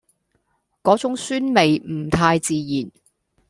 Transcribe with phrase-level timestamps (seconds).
[0.81, 2.91] 嗰種酸味唔太自然